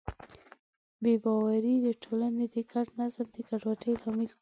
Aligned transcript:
بې 1.03 1.13
باورۍ 1.23 1.75
د 1.85 1.87
ټولنې 2.03 2.45
د 2.53 2.55
ګډ 2.71 2.87
نظم 2.99 3.27
د 3.35 3.37
ګډوډۍ 3.47 3.91
لامل 4.01 4.27
کېږي. 4.31 4.37